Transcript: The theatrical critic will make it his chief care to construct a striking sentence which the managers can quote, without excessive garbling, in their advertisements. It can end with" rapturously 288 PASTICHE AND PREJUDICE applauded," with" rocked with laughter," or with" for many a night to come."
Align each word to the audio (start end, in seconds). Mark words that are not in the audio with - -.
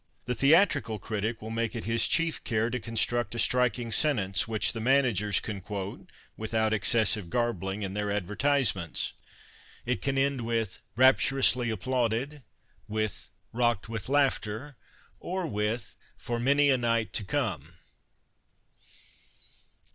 The 0.25 0.33
theatrical 0.33 0.97
critic 0.97 1.43
will 1.43 1.51
make 1.51 1.75
it 1.75 1.83
his 1.83 2.07
chief 2.07 2.43
care 2.43 2.71
to 2.71 2.79
construct 2.79 3.35
a 3.35 3.37
striking 3.37 3.91
sentence 3.91 4.47
which 4.47 4.73
the 4.73 4.79
managers 4.79 5.39
can 5.39 5.61
quote, 5.61 6.11
without 6.35 6.73
excessive 6.73 7.29
garbling, 7.29 7.83
in 7.83 7.93
their 7.93 8.09
advertisements. 8.09 9.13
It 9.85 10.01
can 10.01 10.17
end 10.17 10.41
with" 10.41 10.79
rapturously 10.95 11.67
288 11.67 11.77
PASTICHE 11.77 12.03
AND 12.03 12.29
PREJUDICE 12.31 12.41
applauded," 12.41 12.87
with" 12.87 13.29
rocked 13.61 13.89
with 13.89 14.09
laughter," 14.09 14.75
or 15.19 15.45
with" 15.45 15.95
for 16.17 16.39
many 16.39 16.71
a 16.71 16.79
night 16.79 17.13
to 17.13 17.23
come." 17.23 17.75